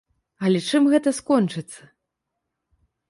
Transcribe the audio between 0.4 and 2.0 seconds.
Але чым гэта скончыцца?